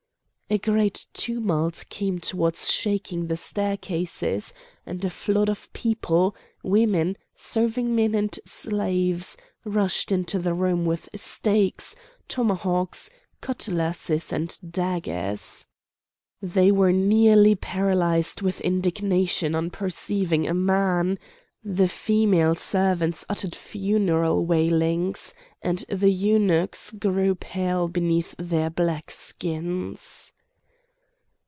A 0.53 0.57
great 0.57 1.05
tumult 1.13 1.85
came 1.87 2.17
upwards 2.17 2.69
shaking 2.69 3.27
the 3.27 3.37
staircases, 3.37 4.53
and 4.85 5.05
a 5.05 5.09
flood 5.09 5.47
of 5.47 5.71
people, 5.71 6.35
women, 6.61 7.15
serving 7.35 7.95
men, 7.95 8.13
and 8.13 8.37
slaves, 8.43 9.37
rushed 9.63 10.11
into 10.11 10.39
the 10.39 10.53
room 10.53 10.85
with 10.85 11.07
stakes, 11.15 11.95
tomahawks, 12.27 13.09
cutlasses, 13.39 14.33
and 14.33 14.57
daggers. 14.69 15.65
They 16.41 16.69
were 16.69 16.91
nearly 16.91 17.55
paralysed 17.55 18.41
with 18.41 18.59
indignation 18.59 19.55
on 19.55 19.69
perceiving 19.69 20.49
a 20.49 20.53
man; 20.53 21.17
the 21.63 21.87
female 21.87 22.55
servants 22.55 23.23
uttered 23.29 23.55
funeral 23.55 24.45
wailings, 24.45 25.33
and 25.61 25.85
the 25.87 26.11
eunuchs 26.11 26.91
grew 26.91 27.35
pale 27.35 27.87
beneath 27.87 28.35
their 28.37 28.69
black 28.69 29.11
skins. 29.11 30.33